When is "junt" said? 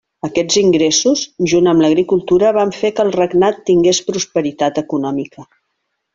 1.51-1.69